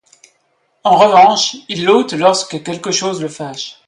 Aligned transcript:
En 0.83 0.95
revanche, 0.97 1.57
il 1.69 1.85
l'ôte 1.85 2.13
lorsque 2.13 2.63
quelque 2.63 2.91
chose 2.91 3.21
le 3.21 3.27
fâche. 3.27 3.77